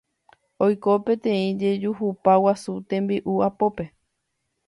[0.67, 3.87] Oiko peteĩ jejuhupa guasu tembi'u apópe